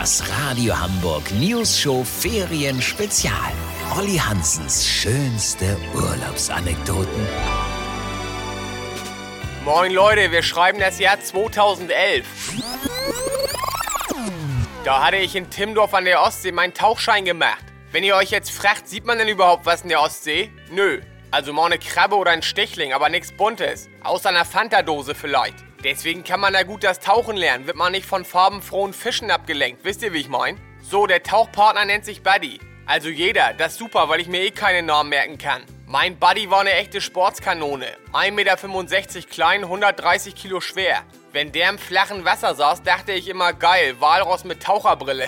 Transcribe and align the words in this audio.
Das 0.00 0.22
Radio 0.30 0.80
Hamburg 0.80 1.30
News 1.30 1.78
Show 1.78 2.02
Ferien 2.04 2.80
Spezial. 2.80 3.52
Olli 3.98 4.16
Hansens 4.16 4.88
schönste 4.88 5.76
Urlaubsanekdoten. 5.94 7.28
Moin 9.62 9.92
Leute, 9.92 10.32
wir 10.32 10.42
schreiben 10.42 10.80
das 10.80 10.98
Jahr 11.00 11.20
2011. 11.20 12.24
Da 14.86 15.04
hatte 15.04 15.18
ich 15.18 15.36
in 15.36 15.50
Timdorf 15.50 15.92
an 15.92 16.06
der 16.06 16.22
Ostsee 16.22 16.52
meinen 16.52 16.72
Tauchschein 16.72 17.26
gemacht. 17.26 17.62
Wenn 17.92 18.02
ihr 18.02 18.16
euch 18.16 18.30
jetzt 18.30 18.52
fragt, 18.52 18.88
sieht 18.88 19.04
man 19.04 19.18
denn 19.18 19.28
überhaupt 19.28 19.66
was 19.66 19.82
in 19.82 19.90
der 19.90 20.00
Ostsee? 20.00 20.50
Nö. 20.70 21.02
Also 21.30 21.52
mal 21.52 21.66
eine 21.66 21.78
Krabbe 21.78 22.16
oder 22.16 22.30
ein 22.30 22.40
Stechling, 22.40 22.94
aber 22.94 23.10
nichts 23.10 23.32
Buntes. 23.32 23.90
Außer 24.02 24.30
einer 24.30 24.46
Fanta-Dose 24.46 25.14
vielleicht. 25.14 25.56
Deswegen 25.82 26.24
kann 26.24 26.40
man 26.40 26.52
da 26.52 26.62
gut 26.62 26.84
das 26.84 27.00
Tauchen 27.00 27.36
lernen, 27.36 27.66
wird 27.66 27.76
man 27.76 27.92
nicht 27.92 28.04
von 28.04 28.24
farbenfrohen 28.24 28.92
Fischen 28.92 29.30
abgelenkt. 29.30 29.82
Wisst 29.84 30.02
ihr, 30.02 30.12
wie 30.12 30.20
ich 30.20 30.28
mein? 30.28 30.60
So, 30.82 31.06
der 31.06 31.22
Tauchpartner 31.22 31.86
nennt 31.86 32.04
sich 32.04 32.22
Buddy. 32.22 32.60
Also 32.84 33.08
jeder, 33.08 33.54
das 33.54 33.72
ist 33.72 33.78
super, 33.78 34.08
weil 34.08 34.20
ich 34.20 34.28
mir 34.28 34.42
eh 34.42 34.50
keine 34.50 34.82
Namen 34.82 35.10
merken 35.10 35.38
kann. 35.38 35.62
Mein 35.86 36.18
Buddy 36.18 36.50
war 36.50 36.60
eine 36.60 36.72
echte 36.72 37.00
Sportskanone. 37.00 37.86
1,65 38.12 38.32
Meter 38.32 39.28
klein, 39.28 39.62
130 39.62 40.34
Kilo 40.34 40.60
schwer. 40.60 41.02
Wenn 41.32 41.52
der 41.52 41.70
im 41.70 41.78
flachen 41.78 42.24
Wasser 42.24 42.54
saß, 42.54 42.82
dachte 42.82 43.12
ich 43.12 43.28
immer 43.28 43.52
geil, 43.52 44.00
Walross 44.00 44.44
mit 44.44 44.62
Taucherbrille. 44.62 45.26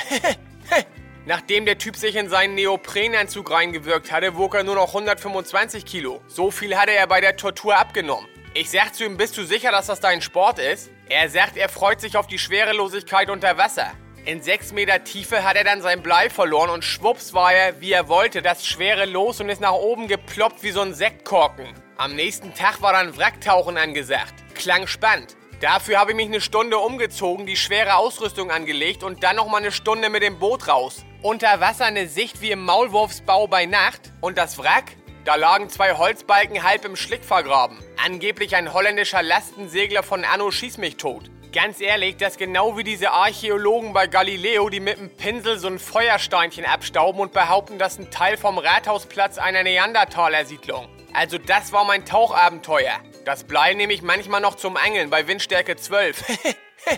Nachdem 1.27 1.65
der 1.65 1.79
Typ 1.79 1.97
sich 1.97 2.17
in 2.17 2.29
seinen 2.29 2.57
Neoprenanzug 2.57 3.51
reingewirkt 3.51 4.11
hatte, 4.11 4.37
wog 4.37 4.57
er 4.57 4.65
nur 4.65 4.75
noch 4.75 4.89
125 4.89 5.87
Kilo. 5.87 6.21
So 6.27 6.51
viel 6.51 6.77
hatte 6.77 6.93
er 6.93 7.07
bei 7.07 7.21
der 7.21 7.37
Tortur 7.37 7.77
abgenommen. 7.77 8.29
Ich 8.55 8.70
sag 8.70 8.95
zu 8.95 9.05
ihm, 9.05 9.16
bist 9.16 9.38
du 9.38 9.45
sicher, 9.45 9.70
dass 9.70 9.87
das 9.87 10.01
dein 10.01 10.20
Sport 10.20 10.59
ist? 10.59 10.91
Er 11.09 11.30
sagt, 11.30 11.56
er 11.56 11.70
freut 11.70 12.02
sich 12.02 12.19
auf 12.19 12.27
die 12.27 12.38
Schwerelosigkeit 12.38 13.30
unter 13.30 13.56
Wasser. 13.56 13.92
In 14.27 14.42
6 14.42 14.73
Meter 14.73 15.02
Tiefe 15.05 15.42
hat 15.42 15.56
er 15.56 15.65
dann 15.65 15.80
sein 15.80 16.02
Blei 16.02 16.28
verloren 16.28 16.69
und 16.69 16.84
schwupps 16.84 17.33
war 17.33 17.55
er, 17.55 17.81
wie 17.81 17.92
er 17.92 18.09
wollte, 18.09 18.42
das 18.42 18.67
Schwere 18.67 19.06
los 19.06 19.41
und 19.41 19.48
ist 19.48 19.62
nach 19.62 19.72
oben 19.72 20.06
geploppt 20.06 20.62
wie 20.62 20.70
so 20.70 20.83
ein 20.83 20.92
Sektkorken. 20.92 21.67
Am 21.97 22.14
nächsten 22.14 22.53
Tag 22.53 22.83
war 22.83 22.92
dann 22.92 23.17
Wracktauchen 23.17 23.78
angesagt. 23.78 24.34
Klang 24.55 24.87
spannend. 24.87 25.34
Dafür 25.62 25.98
habe 25.98 26.11
ich 26.11 26.16
mich 26.16 26.27
eine 26.27 26.42
Stunde 26.42 26.77
umgezogen, 26.77 27.47
die 27.47 27.56
schwere 27.56 27.94
Ausrüstung 27.94 28.50
angelegt 28.50 29.03
und 29.03 29.22
dann 29.22 29.37
nochmal 29.37 29.62
eine 29.62 29.72
Stunde 29.72 30.11
mit 30.11 30.22
dem 30.22 30.39
Boot 30.39 30.69
raus. 30.69 31.06
Unter 31.22 31.61
Wasser 31.61 31.87
eine 31.87 32.06
Sicht 32.06 32.42
wie 32.42 32.50
im 32.50 32.66
Maulwurfsbau 32.66 33.47
bei 33.47 33.64
Nacht 33.64 34.12
und 34.20 34.37
das 34.37 34.59
Wrack? 34.59 34.92
Da 35.25 35.37
lagen 35.37 35.69
zwei 35.70 35.92
Holzbalken 35.92 36.65
halb 36.65 36.84
im 36.84 36.97
Schlick 36.97 37.25
vergraben. 37.25 37.78
Angeblich 38.05 38.56
ein 38.56 38.73
holländischer 38.73 39.23
Lastensegler 39.23 40.03
von 40.03 40.25
Anno 40.25 40.51
Schieß 40.51 40.78
mich 40.78 40.97
tot. 40.97 41.31
Ganz 41.53 41.81
ehrlich, 41.81 42.17
das 42.17 42.33
ist 42.33 42.39
genau 42.39 42.77
wie 42.77 42.83
diese 42.83 43.12
Archäologen 43.12 43.93
bei 43.93 44.09
Galileo, 44.09 44.69
die 44.69 44.81
mit 44.81 44.98
dem 44.98 45.17
Pinsel 45.17 45.59
so 45.59 45.69
ein 45.69 45.78
Feuersteinchen 45.78 46.65
abstauben 46.65 47.20
und 47.20 47.33
behaupten, 47.33 47.78
das 47.78 47.93
ist 47.93 47.98
ein 48.00 48.11
Teil 48.11 48.37
vom 48.37 48.59
Rathausplatz 48.59 49.39
einer 49.39 49.62
Neandertaler-Siedlung. 49.62 50.89
Also 51.12 51.39
das 51.39 51.73
war 51.73 51.84
mein 51.84 52.05
Tauchabenteuer. 52.05 52.98
Das 53.25 53.45
Blei 53.45 53.75
nehme 53.75 53.93
ich 53.93 54.03
manchmal 54.03 54.41
noch 54.41 54.56
zum 54.56 54.77
Angeln 54.77 55.09
bei 55.09 55.28
Windstärke 55.28 55.77
12. 55.77 56.48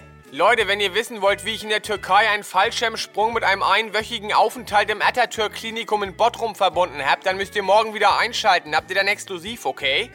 Leute, 0.37 0.67
wenn 0.67 0.81
ihr 0.81 0.97
wissen 0.97 1.23
wollt, 1.23 1.45
wie 1.45 1.51
ich 1.51 1.63
in 1.63 1.69
der 1.69 1.81
Türkei 1.81 2.29
einen 2.29 2.43
Fallschirmsprung 2.43 3.35
mit 3.35 3.45
einem 3.45 3.63
einwöchigen 3.63 4.33
Aufenthalt 4.33 4.91
im 4.91 5.01
Atatürk-Klinikum 5.01 6.03
in 6.03 6.17
Bottrum 6.17 6.57
verbunden 6.57 7.05
habe, 7.05 7.23
dann 7.23 7.37
müsst 7.37 7.55
ihr 7.55 7.63
morgen 7.63 7.95
wieder 7.95 8.19
einschalten. 8.19 8.75
Habt 8.75 8.91
ihr 8.91 8.97
dann 8.97 9.07
exklusiv, 9.07 9.65
okay? 9.65 10.11